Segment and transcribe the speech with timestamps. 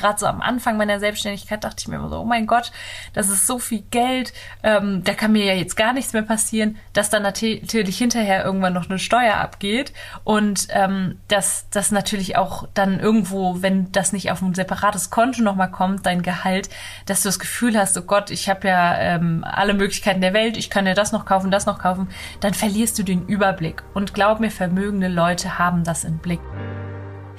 [0.00, 2.72] gerade so am Anfang meiner Selbstständigkeit dachte ich mir immer so, oh mein Gott,
[3.12, 6.76] das ist so viel Geld, ähm, da kann mir ja jetzt gar nichts mehr passieren,
[6.92, 9.92] dass dann natürlich hinterher irgendwann noch eine Steuer abgeht
[10.24, 15.42] und ähm, dass das natürlich auch dann irgendwo, wenn das nicht auf ein separates Konto
[15.42, 16.70] nochmal kommt, dein Gehalt,
[17.06, 20.56] dass du das Gefühl hast, oh Gott, ich habe ja ähm, alle Möglichkeiten der Welt,
[20.56, 22.08] ich kann ja das noch kaufen, das noch kaufen,
[22.40, 23.82] dann verlierst du den Überblick.
[23.94, 26.40] Und glaub mir, vermögende Leute haben das im Blick.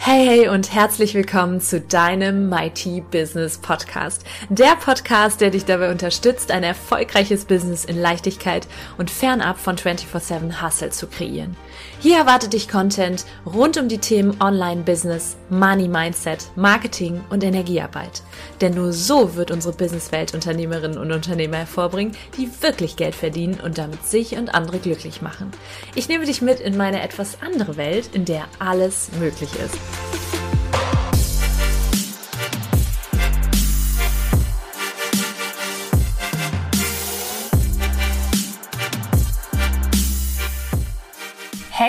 [0.04, 4.26] Hey, hey und herzlich willkommen zu deinem Mighty Business Podcast.
[4.50, 10.60] Der Podcast, der dich dabei unterstützt, ein erfolgreiches Business in Leichtigkeit und fernab von 24-7
[10.64, 11.56] Hustle zu kreieren.
[12.02, 18.24] Hier erwartet dich Content rund um die Themen Online-Business, Money Mindset, Marketing und Energiearbeit.
[18.60, 23.78] Denn nur so wird unsere Businesswelt Unternehmerinnen und Unternehmer hervorbringen, die wirklich Geld verdienen und
[23.78, 25.52] damit sich und andere glücklich machen.
[25.94, 29.78] Ich nehme dich mit in meine etwas andere Welt, in der alles möglich ist.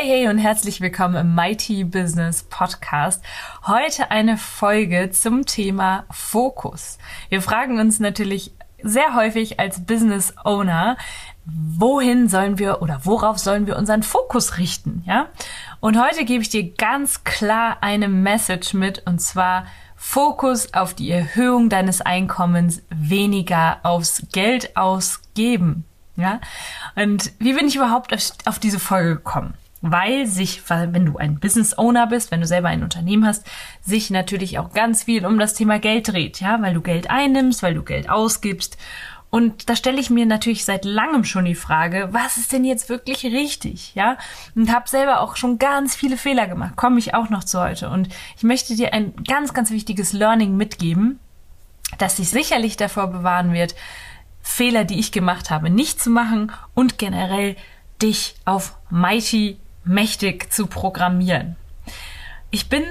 [0.03, 3.23] Hey, hey und herzlich willkommen im Mighty Business Podcast.
[3.69, 6.99] Heute eine Folge zum Thema Fokus.
[7.29, 8.51] Wir fragen uns natürlich
[8.83, 10.97] sehr häufig als Business Owner,
[11.45, 15.29] wohin sollen wir oder worauf sollen wir unseren Fokus richten, ja?
[15.79, 21.13] Und heute gebe ich dir ganz klar eine Message mit und zwar Fokus auf die
[21.13, 25.85] Erhöhung deines Einkommens, weniger aufs Geld ausgeben.
[26.17, 26.41] Ja?
[26.97, 29.55] Und wie bin ich überhaupt auf, auf diese Folge gekommen?
[29.83, 33.45] Weil sich, wenn du ein Business Owner bist, wenn du selber ein Unternehmen hast,
[33.83, 37.63] sich natürlich auch ganz viel um das Thema Geld dreht, ja, weil du Geld einnimmst,
[37.63, 38.79] weil du Geld ausgibst.
[39.29, 42.91] Und da stelle ich mir natürlich seit langem schon die Frage, was ist denn jetzt
[42.91, 44.19] wirklich richtig, ja?
[44.55, 47.89] Und habe selber auch schon ganz viele Fehler gemacht, komme ich auch noch zu heute.
[47.89, 51.19] Und ich möchte dir ein ganz, ganz wichtiges Learning mitgeben,
[51.99, 53.75] das dich sicherlich davor bewahren wird,
[54.43, 57.57] Fehler, die ich gemacht habe, nicht zu machen und generell
[58.03, 61.57] dich auf Mighty mächtig zu programmieren.
[62.51, 62.85] Ich bin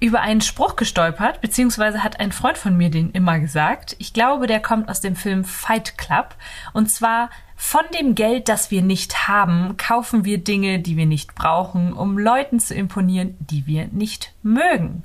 [0.00, 3.96] über einen Spruch gestolpert, beziehungsweise hat ein Freund von mir den immer gesagt.
[3.98, 6.34] Ich glaube, der kommt aus dem Film Fight Club.
[6.72, 11.34] Und zwar, von dem Geld, das wir nicht haben, kaufen wir Dinge, die wir nicht
[11.34, 15.04] brauchen, um Leuten zu imponieren, die wir nicht mögen.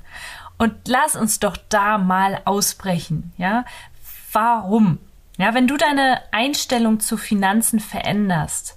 [0.56, 3.66] Und lass uns doch da mal ausbrechen, ja?
[4.32, 4.98] Warum?
[5.36, 8.75] Ja, wenn du deine Einstellung zu Finanzen veränderst,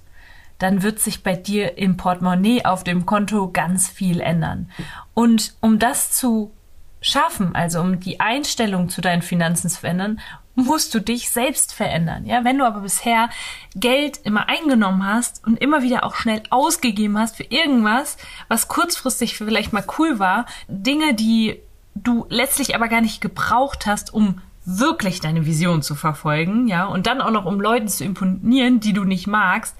[0.60, 4.70] dann wird sich bei dir im Portemonnaie auf dem Konto ganz viel ändern.
[5.14, 6.52] Und um das zu
[7.00, 10.20] schaffen, also um die Einstellung zu deinen Finanzen zu verändern,
[10.54, 12.26] musst du dich selbst verändern.
[12.26, 13.30] Ja, wenn du aber bisher
[13.74, 19.36] Geld immer eingenommen hast und immer wieder auch schnell ausgegeben hast für irgendwas, was kurzfristig
[19.36, 21.58] vielleicht mal cool war, Dinge, die
[21.94, 27.06] du letztlich aber gar nicht gebraucht hast, um wirklich deine Vision zu verfolgen, ja, und
[27.06, 29.74] dann auch noch um Leuten zu imponieren, die du nicht magst,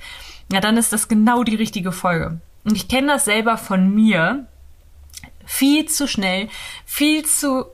[0.53, 2.41] ja, dann ist das genau die richtige Folge.
[2.65, 4.47] Und ich kenne das selber von mir.
[5.45, 6.49] Viel zu schnell,
[6.85, 7.67] viel zu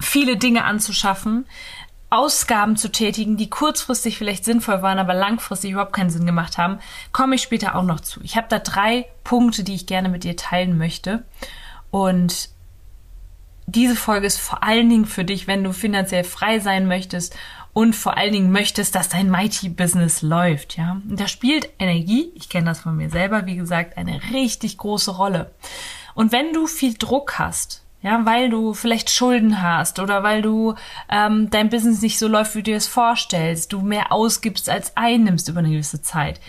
[0.00, 1.46] viele Dinge anzuschaffen,
[2.08, 6.78] Ausgaben zu tätigen, die kurzfristig vielleicht sinnvoll waren, aber langfristig überhaupt keinen Sinn gemacht haben,
[7.12, 8.20] komme ich später auch noch zu.
[8.22, 11.24] Ich habe da drei Punkte, die ich gerne mit dir teilen möchte.
[11.90, 12.50] Und
[13.66, 17.36] diese Folge ist vor allen Dingen für dich, wenn du finanziell frei sein möchtest
[17.76, 21.02] und vor allen Dingen möchtest, dass dein Mighty Business läuft, ja.
[21.06, 25.10] Und da spielt Energie, ich kenne das von mir selber, wie gesagt, eine richtig große
[25.10, 25.50] Rolle.
[26.14, 30.74] Und wenn du viel Druck hast, ja, weil du vielleicht Schulden hast oder weil du
[31.10, 35.50] ähm, dein Business nicht so läuft, wie du es vorstellst, du mehr ausgibst als einnimmst
[35.50, 36.40] über eine gewisse Zeit,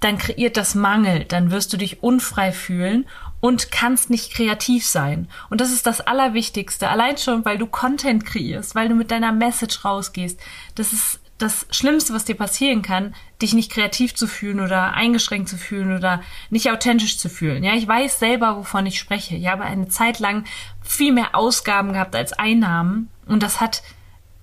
[0.00, 3.06] dann kreiert das Mangel, dann wirst du dich unfrei fühlen
[3.40, 5.28] und kannst nicht kreativ sein.
[5.50, 6.88] Und das ist das Allerwichtigste.
[6.88, 10.40] Allein schon, weil du Content kreierst, weil du mit deiner Message rausgehst.
[10.74, 15.48] Das ist das Schlimmste, was dir passieren kann, dich nicht kreativ zu fühlen oder eingeschränkt
[15.50, 17.62] zu fühlen oder nicht authentisch zu fühlen.
[17.62, 19.36] Ja, ich weiß selber, wovon ich spreche.
[19.36, 20.44] Ich habe eine Zeit lang
[20.82, 23.82] viel mehr Ausgaben gehabt als Einnahmen und das hat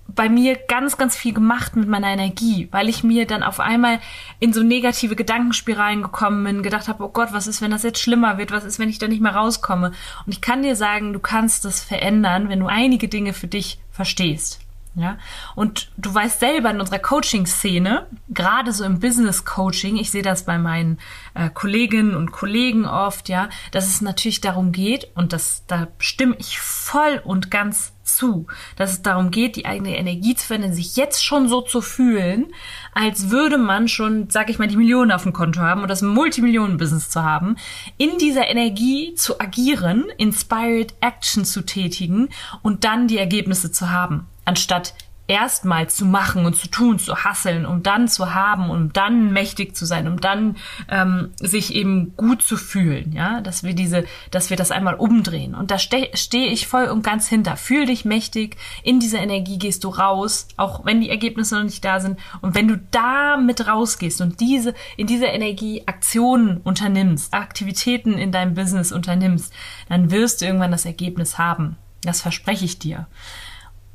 [0.06, 4.00] bei mir ganz, ganz viel gemacht mit meiner Energie, weil ich mir dann auf einmal
[4.38, 8.00] in so negative Gedankenspiralen gekommen bin, gedacht habe, oh Gott, was ist, wenn das jetzt
[8.00, 8.52] schlimmer wird?
[8.52, 9.92] Was ist, wenn ich da nicht mehr rauskomme?
[10.26, 13.78] Und ich kann dir sagen, du kannst das verändern, wenn du einige Dinge für dich
[13.90, 14.60] verstehst.
[14.96, 15.18] Ja,
[15.56, 20.56] und du weißt selber in unserer Coaching-Szene, gerade so im Business-Coaching, ich sehe das bei
[20.56, 21.00] meinen
[21.34, 26.36] äh, Kolleginnen und Kollegen oft, ja, dass es natürlich darum geht, und das, da stimme
[26.38, 28.46] ich voll und ganz zu,
[28.76, 32.46] dass es darum geht, die eigene Energie zu verändern, sich jetzt schon so zu fühlen,
[32.94, 36.02] als würde man schon, sag ich mal, die Millionen auf dem Konto haben oder das
[36.02, 37.56] Multimillionen-Business zu haben,
[37.98, 42.28] in dieser Energie zu agieren, inspired action zu tätigen
[42.62, 44.94] und dann die Ergebnisse zu haben anstatt
[45.26, 49.74] erstmal zu machen und zu tun, zu hasseln, um dann zu haben, um dann mächtig
[49.74, 50.56] zu sein, um dann
[50.90, 55.54] ähm, sich eben gut zu fühlen, ja, dass wir diese, dass wir das einmal umdrehen.
[55.54, 57.56] Und da stehe steh ich voll und ganz hinter.
[57.56, 61.84] Fühl dich mächtig, in dieser Energie gehst du raus, auch wenn die Ergebnisse noch nicht
[61.84, 62.18] da sind.
[62.42, 68.30] Und wenn du da mit rausgehst und diese, in dieser Energie Aktionen unternimmst, Aktivitäten in
[68.30, 69.52] deinem Business unternimmst,
[69.88, 71.76] dann wirst du irgendwann das Ergebnis haben.
[72.02, 73.06] Das verspreche ich dir.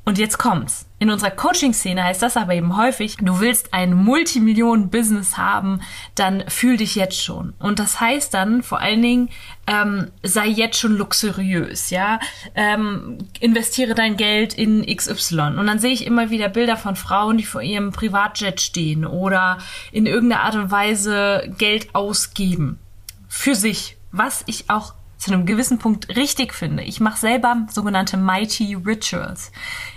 [0.10, 0.88] Und jetzt kommt's.
[0.98, 5.82] In unserer Coaching-Szene heißt das aber eben häufig, du willst ein Multimillionen-Business haben,
[6.16, 7.54] dann fühl dich jetzt schon.
[7.60, 9.30] Und das heißt dann vor allen Dingen,
[9.68, 12.20] ähm, sei jetzt schon luxuriös, ja,
[12.56, 15.60] ähm, investiere dein Geld in XY.
[15.60, 19.60] Und dann sehe ich immer wieder Bilder von Frauen, die vor ihrem Privatjet stehen oder
[19.92, 22.80] in irgendeiner Art und Weise Geld ausgeben.
[23.28, 23.96] Für sich.
[24.12, 26.82] Was ich auch zu einem gewissen Punkt richtig finde.
[26.84, 29.52] Ich mache selber sogenannte Mighty Rituals.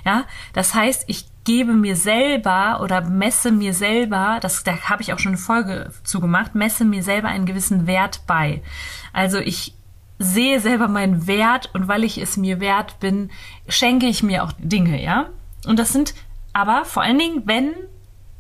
[0.05, 5.13] Ja, das heißt, ich gebe mir selber oder messe mir selber, das, da habe ich
[5.13, 8.63] auch schon eine Folge zugemacht, messe mir selber einen gewissen Wert bei.
[9.13, 9.75] Also ich
[10.19, 13.31] sehe selber meinen Wert und weil ich es mir wert bin,
[13.69, 15.31] schenke ich mir auch Dinge, ja.
[15.67, 16.15] Und das sind
[16.53, 17.73] aber vor allen Dingen, wenn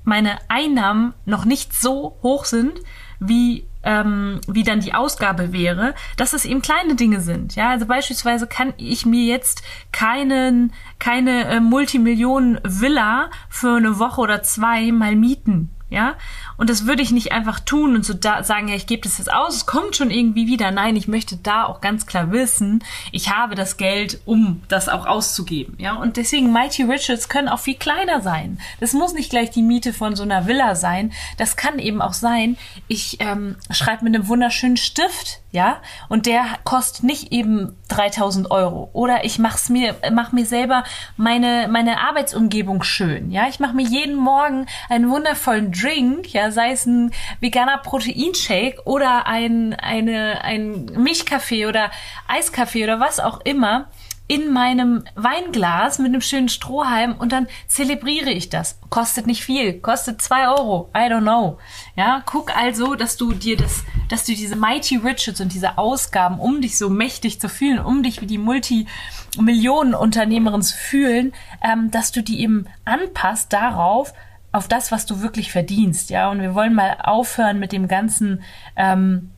[0.05, 2.73] meine Einnahmen noch nicht so hoch sind,
[3.21, 7.55] wie ähm, wie dann die Ausgabe wäre, dass es eben kleine Dinge sind.
[7.55, 9.63] Ja, also beispielsweise kann ich mir jetzt
[9.93, 16.15] keinen, keine äh, Multimillionen Villa für eine Woche oder zwei mal mieten ja.
[16.57, 19.19] Und das würde ich nicht einfach tun und so da sagen, ja, ich gebe das
[19.19, 20.71] jetzt aus, es kommt schon irgendwie wieder.
[20.71, 25.07] Nein, ich möchte da auch ganz klar wissen, ich habe das Geld, um das auch
[25.07, 25.95] auszugeben, ja.
[25.95, 28.59] Und deswegen Mighty Riches können auch viel kleiner sein.
[28.81, 31.13] Das muss nicht gleich die Miete von so einer Villa sein.
[31.39, 32.57] Das kann eben auch sein,
[32.89, 38.89] ich ähm, schreibe mit einem wunderschönen Stift ja, und der kostet nicht eben 3000 Euro.
[38.95, 40.83] Oder ich mach's mir, mach mir selber
[41.19, 43.49] meine, meine Arbeitsumgebung schön, ja.
[43.49, 49.27] Ich mache mir jeden Morgen einen wundervollen Drink, ja, sei es ein veganer Proteinshake oder
[49.27, 51.91] ein, eine, ein Milchkaffee oder
[52.27, 53.89] Eiskaffee oder was auch immer
[54.33, 58.79] in meinem Weinglas mit einem schönen Strohhalm und dann zelebriere ich das.
[58.89, 61.59] Kostet nicht viel, kostet zwei Euro, I don't know.
[61.97, 66.41] Ja, guck also, dass du dir das, dass du diese Mighty Riches und diese Ausgaben,
[66.41, 72.11] um dich so mächtig zu fühlen, um dich wie die Multimillionen-Unternehmerin zu fühlen, ähm, dass
[72.11, 74.15] du die eben anpasst darauf,
[74.53, 76.31] auf das, was du wirklich verdienst, ja.
[76.31, 78.43] Und wir wollen mal aufhören mit dem ganzen,
[78.77, 79.31] ähm,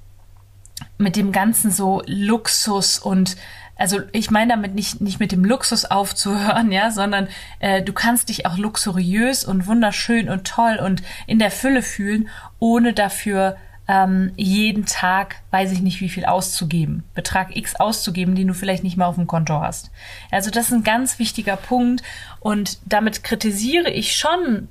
[0.99, 3.37] mit dem ganzen so Luxus und
[3.76, 7.28] also ich meine damit nicht, nicht mit dem Luxus aufzuhören, ja, sondern
[7.58, 12.28] äh, du kannst dich auch luxuriös und wunderschön und toll und in der Fülle fühlen,
[12.60, 13.56] ohne dafür
[13.87, 18.84] ähm, jeden Tag, weiß ich nicht, wie viel auszugeben, Betrag X auszugeben, den du vielleicht
[18.84, 19.90] nicht mal auf dem Konto hast.
[20.31, 22.02] Also das ist ein ganz wichtiger Punkt
[22.40, 24.69] und damit kritisiere ich schon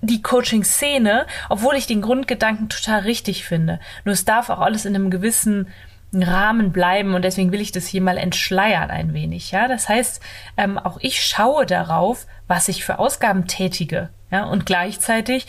[0.00, 3.80] die Coaching-Szene, obwohl ich den Grundgedanken total richtig finde.
[4.04, 5.68] Nur es darf auch alles in einem gewissen
[6.12, 9.50] Rahmen bleiben und deswegen will ich das hier mal entschleiern ein wenig.
[9.50, 10.22] Ja, das heißt,
[10.56, 14.08] ähm, auch ich schaue darauf, was ich für Ausgaben tätige.
[14.30, 15.46] Ja, und gleichzeitig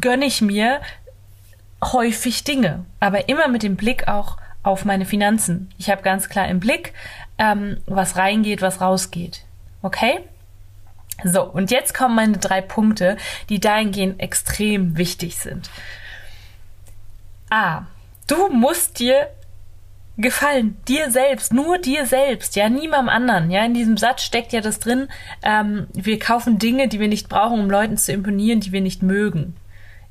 [0.00, 0.80] gönne ich mir
[1.82, 5.70] häufig Dinge, aber immer mit dem Blick auch auf meine Finanzen.
[5.78, 6.92] Ich habe ganz klar im Blick,
[7.38, 9.42] ähm, was reingeht, was rausgeht.
[9.82, 10.20] Okay?
[11.24, 13.16] So, und jetzt kommen meine drei Punkte,
[13.48, 15.70] die dahingehend extrem wichtig sind.
[17.50, 17.86] A.
[18.26, 19.28] Du musst dir
[20.16, 20.76] gefallen.
[20.88, 23.50] Dir selbst, nur dir selbst, ja, niemandem anderen.
[23.50, 25.08] Ja, in diesem Satz steckt ja das drin,
[25.42, 29.02] ähm, wir kaufen Dinge, die wir nicht brauchen, um Leuten zu imponieren, die wir nicht
[29.02, 29.56] mögen.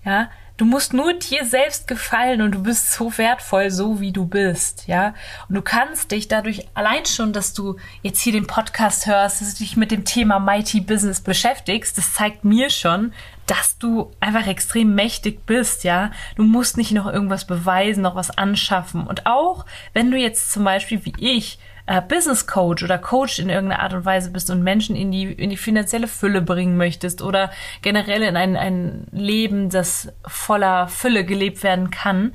[0.03, 0.29] Ja,
[0.61, 4.83] du musst nur dir selbst gefallen und du bist so wertvoll, so wie du bist,
[4.85, 5.15] ja.
[5.49, 9.55] Und du kannst dich dadurch allein schon, dass du jetzt hier den Podcast hörst, dass
[9.55, 13.11] du dich mit dem Thema Mighty Business beschäftigst, das zeigt mir schon,
[13.47, 16.11] dass du einfach extrem mächtig bist, ja.
[16.35, 19.07] Du musst nicht noch irgendwas beweisen, noch was anschaffen.
[19.07, 21.57] Und auch, wenn du jetzt zum Beispiel wie ich
[21.91, 25.23] äh, Business Coach oder Coach in irgendeiner Art und Weise bist und Menschen in die,
[25.25, 31.25] in die finanzielle Fülle bringen möchtest oder generell in ein, ein Leben, das voller Fülle
[31.25, 32.33] gelebt werden kann,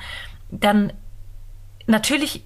[0.50, 0.92] dann
[1.86, 2.44] natürlich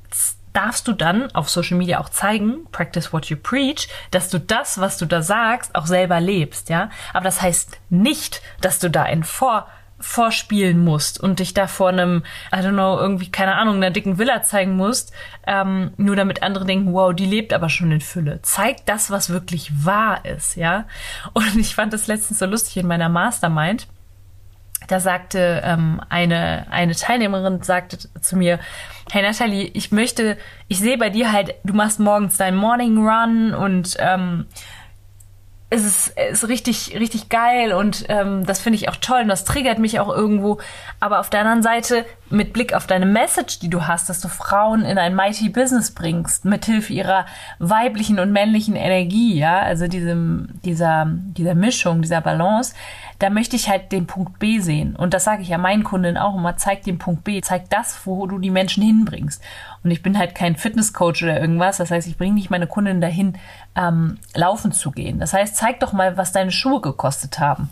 [0.53, 4.79] darfst du dann auf Social Media auch zeigen, practice what you preach, dass du das,
[4.79, 6.91] was du da sagst, auch selber lebst, ja.
[7.13, 9.67] Aber das heißt nicht, dass du da ein Vor
[10.01, 14.19] vorspielen musst und dich da vor einem, I don't know, irgendwie, keine Ahnung, einer dicken
[14.19, 15.13] Villa zeigen musst,
[15.47, 18.41] ähm, nur damit andere denken, wow, die lebt aber schon in Fülle.
[18.43, 20.87] Zeig das, was wirklich wahr ist, ja.
[21.33, 23.87] Und ich fand das letztens so lustig in meiner Mastermind
[24.91, 28.59] da sagte ähm, eine, eine Teilnehmerin, sagte zu mir,
[29.13, 30.37] hey Natalie, ich möchte,
[30.69, 34.47] ich sehe bei dir halt, du machst morgens deinen Morning Run und ähm,
[35.71, 39.45] es ist, ist richtig, richtig geil und ähm, das finde ich auch toll und das
[39.45, 40.59] triggert mich auch irgendwo.
[40.99, 44.29] Aber auf der anderen Seite, mit Blick auf deine Message, die du hast, dass du
[44.29, 47.27] Frauen in ein Mighty Business bringst, mithilfe ihrer
[47.59, 52.75] weiblichen und männlichen Energie, ja, also diesem, dieser, dieser Mischung, dieser Balance,
[53.19, 54.95] da möchte ich halt den Punkt B sehen.
[54.95, 58.07] Und das sage ich ja meinen Kunden auch immer, zeig den Punkt B, zeig das,
[58.07, 59.43] wo du die Menschen hinbringst.
[59.83, 61.79] Und ich bin halt kein Fitnesscoach oder irgendwas.
[61.79, 63.37] Das heißt, ich bringe nicht meine Kunden dahin,
[63.77, 65.19] ähm, laufen zu gehen.
[65.19, 67.71] Das heißt, zeig doch mal, was deine Schuhe gekostet haben.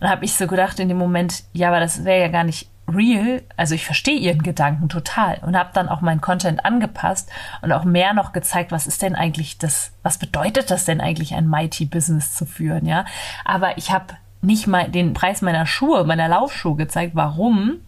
[0.00, 2.68] Und habe ich so gedacht in dem Moment, ja, aber das wäre ja gar nicht
[2.88, 3.42] real.
[3.56, 7.30] Also ich verstehe ihren Gedanken total und habe dann auch meinen Content angepasst
[7.62, 11.34] und auch mehr noch gezeigt, was ist denn eigentlich das, was bedeutet das denn eigentlich
[11.34, 13.04] ein Mighty Business zu führen, ja?
[13.44, 17.14] Aber ich habe nicht mal den Preis meiner Schuhe, meiner Laufschuhe gezeigt.
[17.14, 17.78] Warum?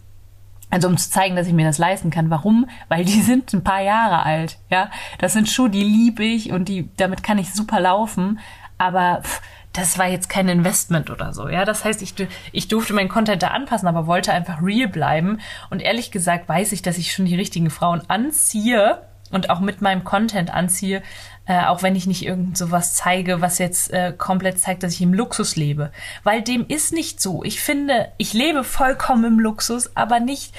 [0.69, 2.31] Also um zu zeigen, dass ich mir das leisten kann.
[2.31, 2.69] Warum?
[2.89, 4.59] Weil die sind ein paar Jahre alt.
[4.69, 8.39] Ja, das sind Schuhe, die liebe ich und die damit kann ich super laufen.
[8.79, 9.43] Aber pff,
[9.73, 11.49] das war jetzt kein Investment oder so.
[11.49, 12.15] Ja, das heißt, ich,
[12.53, 15.39] ich durfte meinen Content da anpassen, aber wollte einfach real bleiben.
[15.71, 19.81] Und ehrlich gesagt weiß ich, dass ich schon die richtigen Frauen anziehe und auch mit
[19.81, 21.03] meinem Content anziehe,
[21.47, 25.03] äh, auch wenn ich nicht irgend sowas zeige, was jetzt äh, komplett zeigt, dass ich
[25.03, 25.93] im Luxus lebe.
[26.25, 27.45] Weil dem ist nicht so.
[27.45, 30.53] Ich finde, ich lebe vollkommen im Luxus, aber nicht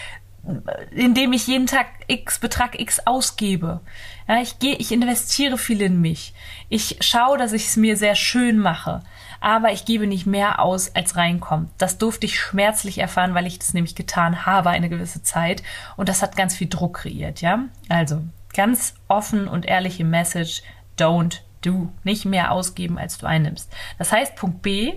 [0.91, 3.81] indem ich jeden Tag X Betrag X ausgebe.
[4.27, 6.33] Ja, ich gehe, ich investiere viel in mich.
[6.69, 9.03] Ich schaue, dass ich es mir sehr schön mache.
[9.39, 11.71] Aber ich gebe nicht mehr aus, als reinkommt.
[11.77, 15.63] Das durfte ich schmerzlich erfahren, weil ich das nämlich getan habe eine gewisse Zeit.
[15.97, 17.65] Und das hat ganz viel Druck kreiert, ja.
[17.89, 18.21] Also,
[18.53, 20.61] Ganz offen und ehrliche Message,
[20.97, 21.89] don't do.
[22.03, 23.71] Nicht mehr ausgeben, als du einnimmst.
[23.97, 24.93] Das heißt, Punkt B,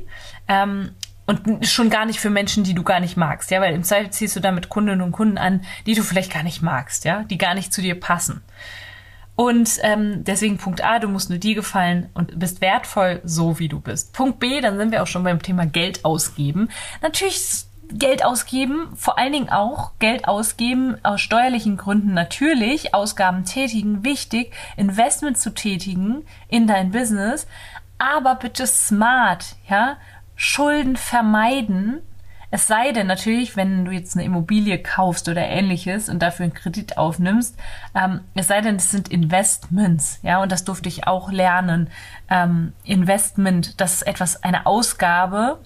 [0.49, 0.91] ähm,
[1.27, 4.11] und schon gar nicht für Menschen, die du gar nicht magst, ja, weil im Zweifel
[4.11, 7.39] ziehst du damit Kundinnen und Kunden an, die du vielleicht gar nicht magst, ja, die
[7.39, 8.43] gar nicht zu dir passen.
[9.37, 13.69] Und ähm, deswegen Punkt A, du musst nur dir gefallen und bist wertvoll, so wie
[13.69, 14.13] du bist.
[14.13, 16.69] Punkt B, dann sind wir auch schon beim Thema Geld ausgeben.
[17.03, 24.05] Natürlich Geld ausgeben, vor allen Dingen auch Geld ausgeben aus steuerlichen Gründen natürlich, Ausgaben tätigen,
[24.05, 27.47] wichtig, Investment zu tätigen in dein Business,
[27.99, 29.97] aber bitte smart, ja,
[30.37, 32.01] Schulden vermeiden.
[32.51, 36.55] Es sei denn natürlich, wenn du jetzt eine Immobilie kaufst oder ähnliches und dafür einen
[36.55, 37.57] Kredit aufnimmst,
[37.97, 41.91] ähm, es sei denn, es sind Investments, ja, und das durfte ich auch lernen.
[42.31, 45.59] Ähm, Investment, das ist etwas, eine Ausgabe,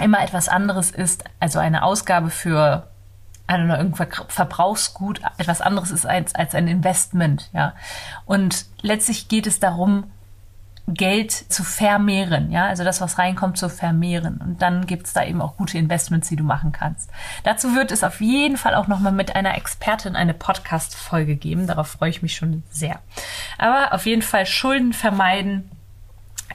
[0.00, 2.88] immer etwas anderes ist, also eine Ausgabe für
[3.46, 7.74] also irgendein Verbrauchsgut etwas anderes ist als, als ein Investment, ja.
[8.24, 10.10] Und letztlich geht es darum,
[10.88, 14.38] Geld zu vermehren, ja, also das, was reinkommt, zu vermehren.
[14.38, 17.10] Und dann gibt's da eben auch gute Investments, die du machen kannst.
[17.44, 21.66] Dazu wird es auf jeden Fall auch nochmal mit einer Expertin eine Podcast-Folge geben.
[21.66, 23.00] Darauf freue ich mich schon sehr.
[23.58, 25.70] Aber auf jeden Fall Schulden vermeiden,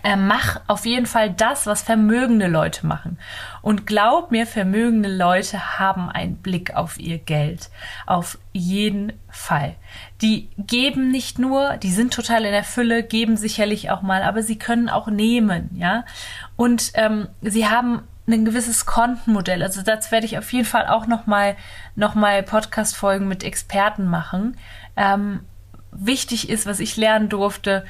[0.08, 3.20] äh, mach auf jeden Fall das, was vermögende Leute machen.
[3.62, 7.70] Und glaub mir, vermögende Leute haben einen Blick auf ihr Geld.
[8.06, 9.76] Auf jeden Fall.
[10.22, 14.44] Die geben nicht nur, die sind total in der Fülle, geben sicherlich auch mal, aber
[14.44, 16.06] sie können auch nehmen, ja.
[16.56, 19.62] Und ähm, sie haben ein gewisses Kontenmodell.
[19.62, 21.58] Also das werde ich auf jeden Fall auch nochmal
[21.96, 24.56] noch mal Podcast-Folgen mit Experten machen.
[24.96, 25.42] Ähm,
[25.92, 27.84] wichtig ist, was ich lernen durfte,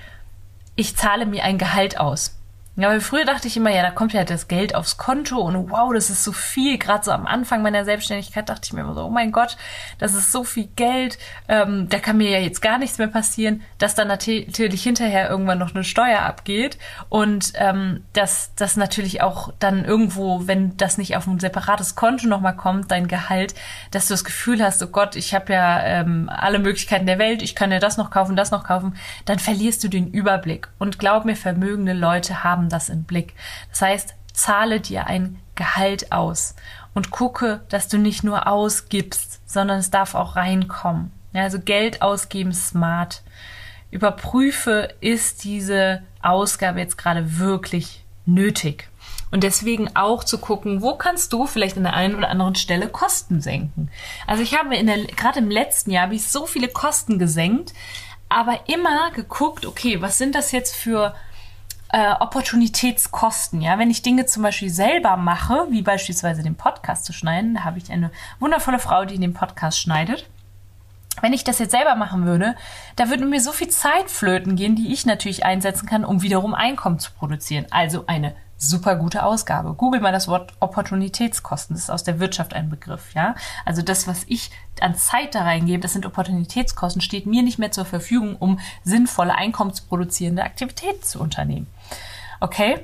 [0.77, 2.36] ich zahle mir ein Gehalt aus.
[2.79, 5.71] Ja, weil früher dachte ich immer, ja, da kommt ja das Geld aufs Konto und
[5.71, 6.77] wow, das ist so viel.
[6.77, 9.57] Gerade so am Anfang meiner Selbstständigkeit dachte ich mir immer so, oh mein Gott,
[9.97, 11.17] das ist so viel Geld,
[11.47, 15.57] ähm, da kann mir ja jetzt gar nichts mehr passieren, dass dann natürlich hinterher irgendwann
[15.57, 16.77] noch eine Steuer abgeht
[17.09, 22.27] und ähm, dass das natürlich auch dann irgendwo, wenn das nicht auf ein separates Konto
[22.27, 23.55] nochmal kommt, dein Gehalt,
[23.89, 27.41] dass du das Gefühl hast, oh Gott, ich habe ja ähm, alle Möglichkeiten der Welt,
[27.41, 30.67] ich kann ja das noch kaufen, das noch kaufen, dann verlierst du den Überblick.
[30.77, 33.33] Und glaub mir, vermögende Leute haben haben das im Blick.
[33.69, 36.55] Das heißt, zahle dir ein Gehalt aus
[36.93, 41.11] und gucke, dass du nicht nur ausgibst, sondern es darf auch reinkommen.
[41.33, 43.23] Ja, also Geld ausgeben smart.
[43.89, 48.89] Überprüfe, ist diese Ausgabe jetzt gerade wirklich nötig?
[49.31, 52.87] Und deswegen auch zu gucken, wo kannst du vielleicht an der einen oder anderen Stelle
[52.89, 53.89] Kosten senken.
[54.25, 57.73] Also ich habe in der, gerade im letzten Jahr habe ich so viele Kosten gesenkt,
[58.29, 61.13] aber immer geguckt, okay, was sind das jetzt für
[61.89, 67.13] äh, Opportunitätskosten, ja, wenn ich Dinge zum Beispiel selber mache, wie beispielsweise den Podcast zu
[67.13, 70.29] schneiden, da habe ich eine wundervolle Frau, die den Podcast schneidet.
[71.21, 72.55] Wenn ich das jetzt selber machen würde,
[72.95, 76.53] da würde mir so viel Zeit flöten gehen, die ich natürlich einsetzen kann, um wiederum
[76.53, 77.65] Einkommen zu produzieren.
[77.71, 79.73] Also eine super gute Ausgabe.
[79.73, 81.75] Google mal das Wort Opportunitätskosten.
[81.75, 83.35] Das ist aus der Wirtschaft ein Begriff, ja.
[83.65, 87.71] Also das, was ich an Zeit da reingebe, das sind Opportunitätskosten, steht mir nicht mehr
[87.71, 91.67] zur Verfügung, um sinnvolle einkommensproduzierende Aktivitäten zu unternehmen.
[92.39, 92.83] Okay?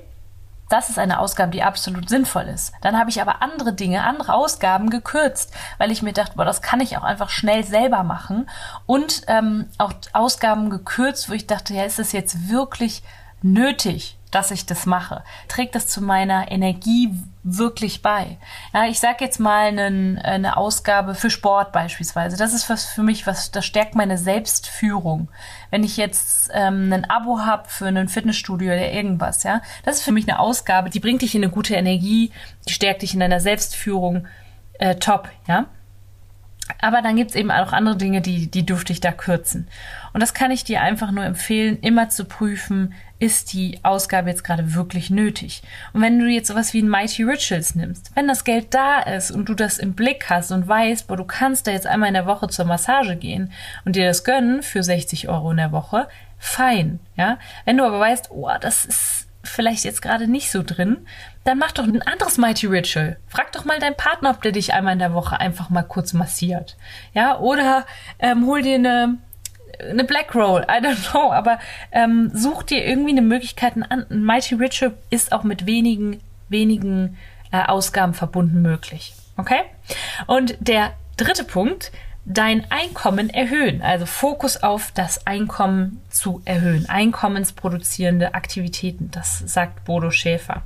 [0.69, 2.73] Das ist eine Ausgabe, die absolut sinnvoll ist.
[2.81, 6.63] Dann habe ich aber andere Dinge, andere Ausgaben gekürzt, weil ich mir dachte, boah, das
[6.63, 8.49] kann ich auch einfach schnell selber machen.
[8.87, 13.03] Und ähm, auch Ausgaben gekürzt, wo ich dachte, ja, ist das jetzt wirklich
[13.43, 14.17] nötig?
[14.33, 15.23] Dass ich das mache?
[15.47, 17.09] Trägt das zu meiner Energie
[17.43, 18.37] wirklich bei?
[18.73, 22.37] Ja, ich sage jetzt mal einen, eine Ausgabe für Sport beispielsweise.
[22.37, 25.27] Das ist was für mich, was das stärkt meine Selbstführung.
[25.69, 30.03] Wenn ich jetzt ähm, ein Abo habe für ein Fitnessstudio oder irgendwas, ja, das ist
[30.03, 32.31] für mich eine Ausgabe, die bringt dich in eine gute Energie,
[32.67, 34.27] die stärkt dich in deiner Selbstführung.
[34.79, 35.65] Äh, top, ja.
[36.79, 39.67] Aber dann gibt's eben auch andere Dinge, die, die dürfte ich da kürzen.
[40.13, 44.43] Und das kann ich dir einfach nur empfehlen, immer zu prüfen, ist die Ausgabe jetzt
[44.43, 45.63] gerade wirklich nötig?
[45.93, 49.31] Und wenn du jetzt sowas wie ein Mighty Rituals nimmst, wenn das Geld da ist
[49.31, 52.15] und du das im Blick hast und weißt, boah, du kannst da jetzt einmal in
[52.15, 53.53] der Woche zur Massage gehen
[53.85, 57.39] und dir das gönnen für 60 Euro in der Woche, fein, ja.
[57.63, 61.07] Wenn du aber weißt, oh, das ist vielleicht jetzt gerade nicht so drin,
[61.45, 63.17] dann mach doch ein anderes Mighty Ritual.
[63.27, 66.11] Frag doch mal deinen Partner, ob der dich einmal in der Woche einfach mal kurz
[66.11, 66.75] massiert.
[67.13, 67.85] Ja, oder
[68.19, 69.17] ähm, hol dir eine,
[69.79, 71.59] eine Black Roll, I don't know, aber
[71.91, 74.05] ähm, such dir irgendwie eine Möglichkeit an.
[74.09, 77.17] Ein Mighty Ritual ist auch mit wenigen, wenigen
[77.51, 79.13] äh, Ausgaben verbunden möglich.
[79.37, 79.61] Okay?
[80.27, 81.91] Und der dritte Punkt,
[82.25, 83.81] dein Einkommen erhöhen.
[83.81, 86.87] Also Fokus auf das Einkommen zu erhöhen.
[86.87, 90.63] Einkommensproduzierende Aktivitäten, das sagt Bodo Schäfer.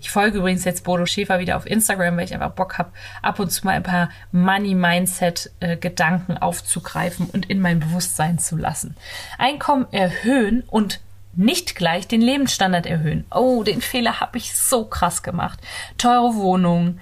[0.00, 2.90] Ich folge übrigens jetzt Bodo Schäfer wieder auf Instagram, weil ich einfach Bock habe,
[3.22, 8.96] ab und zu mal ein paar Money-Mindset-Gedanken aufzugreifen und in mein Bewusstsein zu lassen.
[9.38, 11.00] Einkommen erhöhen und
[11.36, 13.24] nicht gleich den Lebensstandard erhöhen.
[13.30, 15.58] Oh, den Fehler habe ich so krass gemacht.
[15.98, 17.00] Teure Wohnungen,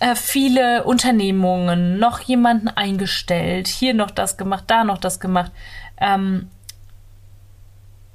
[0.00, 5.52] äh, viele Unternehmungen, noch jemanden eingestellt, hier noch das gemacht, da noch das gemacht.
[5.98, 6.50] Ähm,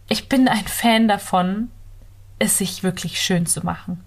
[0.08, 1.70] ich bin ein Fan davon,
[2.39, 4.03] es sich wirklich schön zu machen.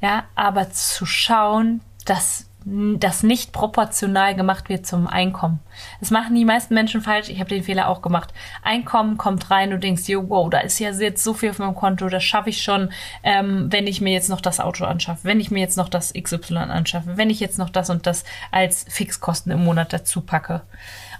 [0.00, 5.60] Ja, aber zu schauen, dass das nicht proportional gemacht wird zum Einkommen.
[6.00, 7.28] Das machen die meisten Menschen falsch.
[7.28, 8.34] Ich habe den Fehler auch gemacht.
[8.64, 11.76] Einkommen kommt rein, du denkst dir, wow, da ist ja jetzt so viel auf meinem
[11.76, 12.90] Konto, das schaffe ich schon,
[13.22, 16.12] ähm, wenn ich mir jetzt noch das Auto anschaffe, wenn ich mir jetzt noch das
[16.12, 20.62] XY anschaffe, wenn ich jetzt noch das und das als Fixkosten im Monat dazu packe.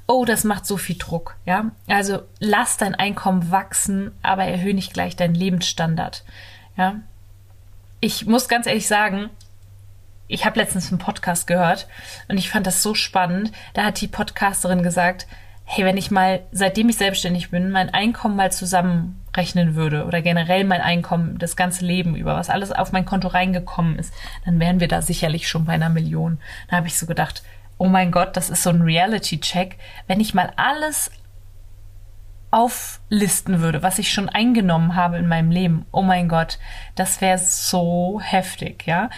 [0.08, 1.70] Oh, das macht so viel Druck, ja.
[1.86, 6.24] Also lass dein Einkommen wachsen, aber erhöhe nicht gleich deinen Lebensstandard,
[6.76, 6.96] ja.
[8.00, 9.30] Ich muss ganz ehrlich sagen,
[10.28, 11.86] ich habe letztens einen Podcast gehört
[12.28, 13.52] und ich fand das so spannend.
[13.74, 15.26] Da hat die Podcasterin gesagt,
[15.64, 20.64] hey, wenn ich mal, seitdem ich selbstständig bin, mein Einkommen mal zusammenrechnen würde oder generell
[20.64, 24.80] mein Einkommen das ganze Leben über, was alles auf mein Konto reingekommen ist, dann wären
[24.80, 26.38] wir da sicherlich schon bei einer Million.
[26.68, 27.42] Da habe ich so gedacht,
[27.78, 29.76] oh mein Gott, das ist so ein Reality-Check.
[30.06, 31.10] Wenn ich mal alles
[32.50, 36.58] auflisten würde, was ich schon eingenommen habe in meinem Leben, oh mein Gott,
[36.94, 39.10] das wäre so heftig, ja.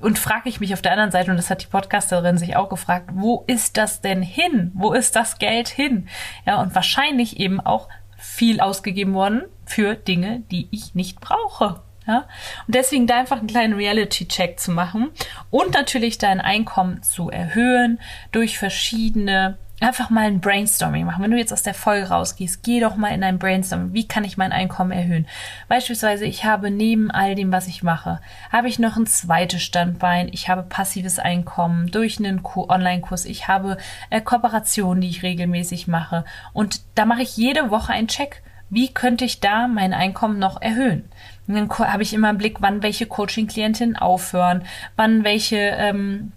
[0.00, 2.68] Und frage ich mich auf der anderen Seite, und das hat die Podcasterin sich auch
[2.68, 4.72] gefragt, wo ist das denn hin?
[4.74, 6.08] Wo ist das Geld hin?
[6.46, 11.80] Ja, und wahrscheinlich eben auch viel ausgegeben worden für Dinge, die ich nicht brauche.
[12.06, 12.26] Ja?
[12.66, 15.10] Und deswegen da einfach einen kleinen Reality-Check zu machen
[15.50, 18.00] und natürlich dein Einkommen zu erhöhen
[18.32, 21.22] durch verschiedene einfach mal ein Brainstorming machen.
[21.22, 23.92] Wenn du jetzt aus der Folge rausgehst, geh doch mal in ein Brainstorming.
[23.92, 25.26] Wie kann ich mein Einkommen erhöhen?
[25.68, 30.28] Beispielsweise, ich habe neben all dem, was ich mache, habe ich noch ein zweites Standbein.
[30.32, 33.24] Ich habe passives Einkommen durch einen Online-Kurs.
[33.24, 33.78] Ich habe
[34.10, 36.24] äh, Kooperationen, die ich regelmäßig mache.
[36.52, 38.42] Und da mache ich jede Woche einen Check.
[38.70, 41.08] Wie könnte ich da mein Einkommen noch erhöhen?
[41.46, 44.64] Und dann habe ich immer im Blick, wann welche Coaching-Klientinnen aufhören,
[44.96, 46.32] wann welche ähm,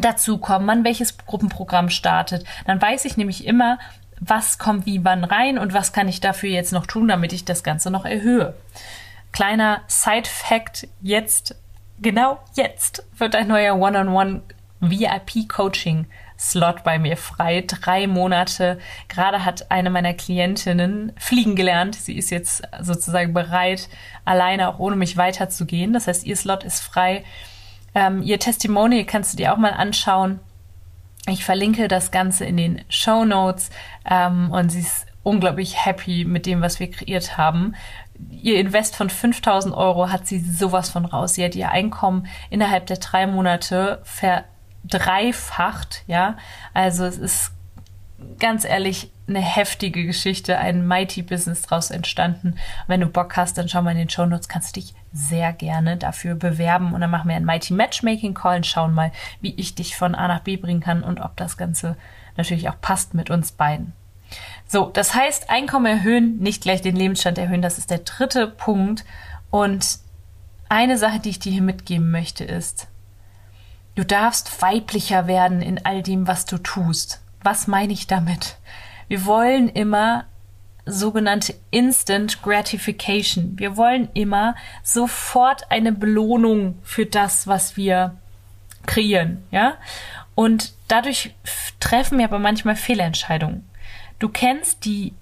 [0.00, 2.44] dazukommen, wann welches Gruppenprogramm startet.
[2.66, 3.78] Dann weiß ich nämlich immer,
[4.20, 7.44] was kommt wie wann rein und was kann ich dafür jetzt noch tun, damit ich
[7.44, 8.54] das Ganze noch erhöhe.
[9.32, 11.56] Kleiner Side-Fact jetzt,
[12.00, 14.42] genau jetzt wird ein neuer One-on-One
[14.80, 16.06] VIP-Coaching
[16.38, 17.64] Slot bei mir frei.
[17.66, 18.78] Drei Monate.
[19.08, 21.94] Gerade hat eine meiner Klientinnen fliegen gelernt.
[21.94, 23.88] Sie ist jetzt sozusagen bereit,
[24.24, 25.92] alleine auch ohne mich weiterzugehen.
[25.92, 27.24] Das heißt, ihr Slot ist frei.
[27.96, 30.38] Ähm, ihr Testimonial kannst du dir auch mal anschauen.
[31.28, 33.70] Ich verlinke das Ganze in den Show Notes
[34.08, 37.74] ähm, und sie ist unglaublich happy mit dem, was wir kreiert haben.
[38.30, 41.34] Ihr Invest von 5000 Euro hat sie sowas von raus.
[41.34, 46.36] Sie hat ihr Einkommen innerhalb der drei Monate verdreifacht, ja.
[46.74, 47.52] Also es ist
[48.38, 52.56] ganz ehrlich eine heftige Geschichte, ein Mighty Business draus entstanden.
[52.86, 55.52] Wenn du Bock hast, dann schau mal in den Show Notes, kannst du dich sehr
[55.52, 59.10] gerne dafür bewerben und dann machen wir einen Mighty Matchmaking Call und schauen mal,
[59.40, 61.96] wie ich dich von A nach B bringen kann und ob das Ganze
[62.36, 63.92] natürlich auch passt mit uns beiden.
[64.66, 69.04] So, das heißt, Einkommen erhöhen, nicht gleich den Lebensstand erhöhen, das ist der dritte Punkt.
[69.50, 69.98] Und
[70.68, 72.88] eine Sache, die ich dir hier mitgeben möchte, ist,
[73.94, 77.22] du darfst weiblicher werden in all dem, was du tust.
[77.46, 78.56] Was meine ich damit?
[79.06, 80.24] Wir wollen immer
[80.84, 83.56] sogenannte Instant Gratification.
[83.56, 88.16] Wir wollen immer sofort eine Belohnung für das, was wir
[88.84, 89.74] kreieren, ja?
[90.34, 91.36] Und dadurch
[91.78, 93.64] treffen wir aber manchmal Fehlentscheidungen.
[94.18, 95.14] Du kennst die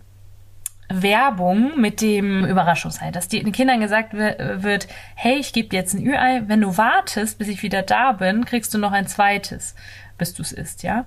[0.89, 6.07] Werbung mit dem Überraschungsei, dass den Kindern gesagt wird, hey, ich gebe dir jetzt ein
[6.07, 9.75] Ü-Ei, wenn du wartest, bis ich wieder da bin, kriegst du noch ein zweites,
[10.17, 11.05] bis du es isst, ja?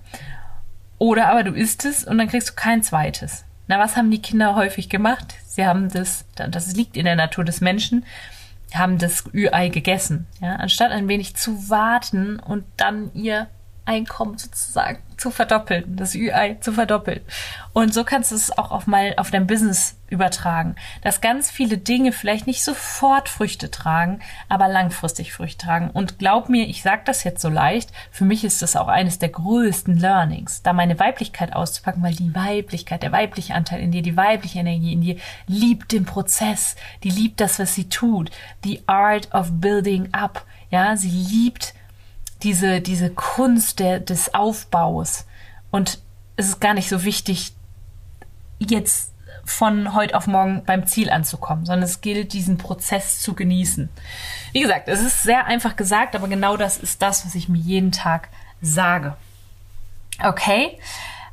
[0.97, 3.45] Oder aber du isst es und dann kriegst du kein zweites.
[3.67, 5.35] Na, was haben die Kinder häufig gemacht?
[5.45, 8.05] Sie haben das, das liegt in der Natur des Menschen,
[8.73, 10.27] haben das Ü-Ei gegessen.
[10.41, 10.55] Ja?
[10.55, 13.47] Anstatt ein wenig zu warten und dann ihr
[13.87, 17.21] Einkommen sozusagen zu verdoppeln, das Ü-Ei zu verdoppeln.
[17.73, 21.77] Und so kannst du es auch auf mal auf dein Business übertragen, dass ganz viele
[21.77, 25.89] Dinge vielleicht nicht sofort Früchte tragen, aber langfristig Früchte tragen.
[25.89, 29.19] Und glaub mir, ich sage das jetzt so leicht, für mich ist das auch eines
[29.19, 34.01] der größten Learnings, da meine Weiblichkeit auszupacken, weil die Weiblichkeit, der weibliche Anteil in dir,
[34.01, 38.31] die weibliche Energie in dir liebt den Prozess, die liebt das, was sie tut,
[38.63, 40.45] the art of building up.
[40.69, 41.73] Ja, sie liebt
[42.43, 45.25] diese, diese Kunst der, des Aufbaus.
[45.71, 45.99] Und
[46.35, 47.53] es ist gar nicht so wichtig,
[48.59, 49.11] jetzt
[49.43, 53.89] von heute auf morgen beim Ziel anzukommen, sondern es gilt, diesen Prozess zu genießen.
[54.51, 57.57] Wie gesagt, es ist sehr einfach gesagt, aber genau das ist das, was ich mir
[57.57, 58.29] jeden Tag
[58.61, 59.15] sage.
[60.21, 60.77] Okay?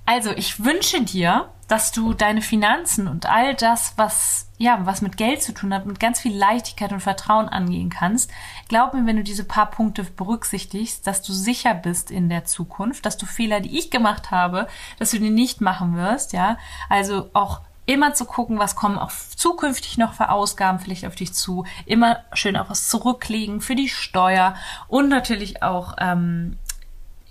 [0.06, 5.16] Also, ich wünsche dir, dass du deine Finanzen und all das, was ja, was mit
[5.16, 8.30] Geld zu tun hat, mit ganz viel Leichtigkeit und Vertrauen angehen kannst.
[8.68, 13.04] Glaub mir, wenn du diese paar Punkte berücksichtigst, dass du sicher bist in der Zukunft,
[13.04, 16.56] dass du Fehler, die ich gemacht habe, dass du die nicht machen wirst, ja.
[16.88, 21.34] Also auch immer zu gucken, was kommen auch zukünftig noch für Ausgaben vielleicht auf dich
[21.34, 21.66] zu.
[21.84, 24.54] Immer schön auch was zurücklegen für die Steuer
[24.88, 26.58] und natürlich auch ähm,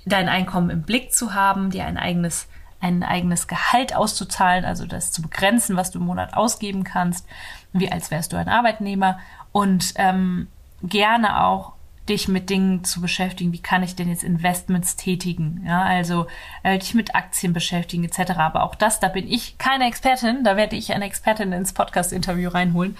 [0.05, 2.47] dein Einkommen im Blick zu haben, dir ein eigenes
[2.83, 7.25] ein eigenes Gehalt auszuzahlen, also das zu begrenzen, was du im Monat ausgeben kannst,
[7.71, 9.19] wie als wärst du ein Arbeitnehmer
[9.53, 10.47] und ähm,
[10.83, 11.73] gerne auch
[12.09, 16.27] dich mit Dingen zu beschäftigen, wie kann ich denn jetzt Investments tätigen, ja, also
[16.63, 18.31] äh, dich mit Aktien beschäftigen etc.
[18.31, 22.49] Aber auch das, da bin ich keine Expertin, da werde ich eine Expertin ins Podcast-Interview
[22.49, 22.97] reinholen.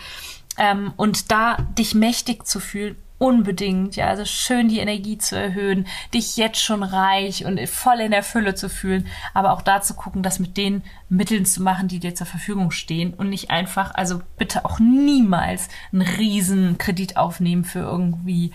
[0.58, 5.88] Ähm, und da dich mächtig zu fühlen Unbedingt, ja, also schön die Energie zu erhöhen,
[6.14, 9.94] dich jetzt schon reich und voll in der Fülle zu fühlen, aber auch da zu
[9.94, 13.96] gucken, das mit den Mitteln zu machen, die dir zur Verfügung stehen und nicht einfach,
[13.96, 18.52] also bitte auch niemals einen riesen Kredit aufnehmen für irgendwie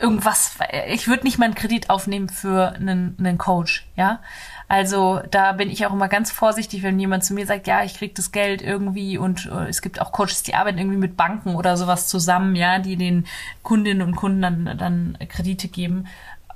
[0.00, 0.56] irgendwas.
[0.88, 4.20] Ich würde nicht mal einen Kredit aufnehmen für einen, einen Coach, ja.
[4.68, 7.94] Also da bin ich auch immer ganz vorsichtig, wenn jemand zu mir sagt, ja, ich
[7.94, 11.54] krieg das Geld irgendwie und äh, es gibt auch Coaches, die arbeiten irgendwie mit Banken
[11.54, 13.26] oder sowas zusammen, ja, die den
[13.62, 16.06] Kundinnen und Kunden dann, dann Kredite geben.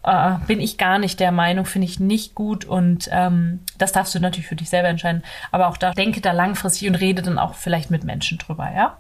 [0.05, 4.15] Äh, bin ich gar nicht der Meinung, finde ich nicht gut und ähm, das darfst
[4.15, 5.23] du natürlich für dich selber entscheiden.
[5.51, 8.99] Aber auch da denke da langfristig und rede dann auch vielleicht mit Menschen drüber, ja.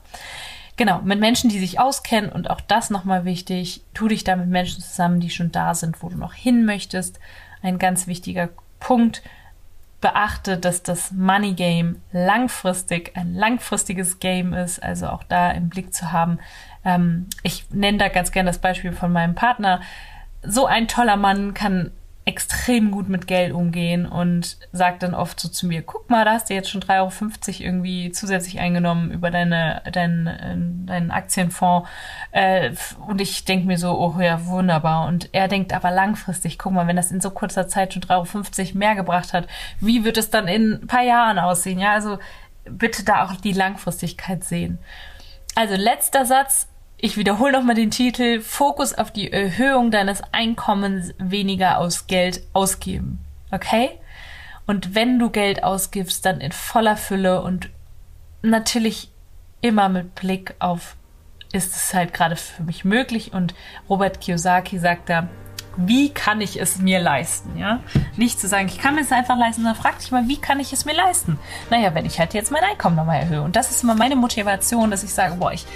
[0.77, 4.49] Genau, mit Menschen, die sich auskennen und auch das nochmal wichtig, tu dich da mit
[4.49, 7.21] Menschen zusammen, die schon da sind, wo du noch hin möchtest.
[7.63, 8.49] Ein ganz wichtiger
[8.81, 9.23] Punkt
[10.01, 15.95] beachte, dass das Money Game langfristig ein langfristiges Game ist, also auch da im Blick
[15.95, 16.39] zu haben.
[16.85, 19.81] Ähm, ich nenne da ganz gerne das Beispiel von meinem Partner.
[20.43, 21.93] So ein toller Mann kann
[22.25, 26.35] extrem gut mit Geld umgehen und sagt dann oft so zu mir, guck mal, da
[26.35, 27.11] hast du jetzt schon 3,50 Euro
[27.59, 31.89] irgendwie zusätzlich eingenommen über deine, deinen, deinen Aktienfonds.
[32.31, 32.71] Äh,
[33.09, 35.09] und ich denke mir so, oh ja, wunderbar.
[35.09, 38.61] Und er denkt aber langfristig, guck mal, wenn das in so kurzer Zeit schon 3,50
[38.61, 39.49] Euro mehr gebracht hat,
[39.81, 41.81] wie wird es dann in ein paar Jahren aussehen?
[41.81, 42.19] Ja, also
[42.65, 44.79] bitte da auch die Langfristigkeit sehen.
[45.57, 46.69] Also letzter Satz,
[47.05, 48.41] Ich wiederhole nochmal den Titel.
[48.41, 53.19] Fokus auf die Erhöhung deines Einkommens, weniger aus Geld ausgeben.
[53.51, 53.91] Okay?
[54.69, 57.71] Und wenn du Geld ausgibst, dann in voller Fülle und
[58.43, 59.11] natürlich
[59.61, 60.95] immer mit Blick auf,
[61.53, 63.33] ist es halt gerade für mich möglich?
[63.33, 63.53] Und
[63.91, 65.27] Robert Kiyosaki sagt da,
[65.77, 67.81] wie kann ich es mir leisten, ja?
[68.17, 70.61] Nicht zu sagen, ich kann mir es einfach leisten, sondern frag dich mal, wie kann
[70.61, 71.39] ich es mir leisten?
[71.71, 73.43] Naja, wenn ich halt jetzt mein Einkommen nochmal erhöhe.
[73.43, 75.67] Und das ist immer meine Motivation, dass ich sage, boah, ich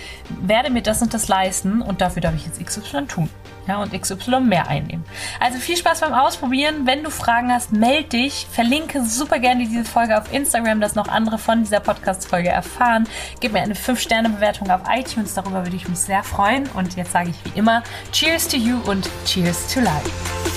[0.40, 3.30] werde mir das und das leisten und dafür darf ich jetzt XY tun
[3.66, 5.04] ja, und XY mehr einnehmen.
[5.40, 6.86] Also viel Spaß beim Ausprobieren.
[6.86, 8.46] Wenn du Fragen hast, melde dich.
[8.50, 13.08] Verlinke super gerne diese Folge auf Instagram, dass noch andere von dieser Podcast-Folge erfahren.
[13.40, 15.34] Gib mir eine 5-Sterne-Bewertung auf iTunes.
[15.34, 16.68] Darüber würde ich mich sehr freuen.
[16.74, 20.55] Und jetzt sage ich wie immer, Cheers to you und Cheers to life.